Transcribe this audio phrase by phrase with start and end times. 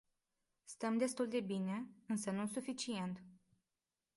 [0.65, 3.21] Stăm destul de bine, însă nu suficient.